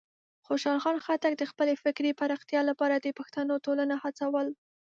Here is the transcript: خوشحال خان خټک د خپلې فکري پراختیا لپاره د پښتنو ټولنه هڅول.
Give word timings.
خوشحال 0.45 0.77
خان 0.83 0.97
خټک 1.05 1.33
د 1.37 1.43
خپلې 1.51 1.73
فکري 1.83 2.11
پراختیا 2.19 2.61
لپاره 2.69 2.95
د 2.99 3.07
پښتنو 3.19 3.53
ټولنه 3.65 3.95
هڅول. 4.03 4.47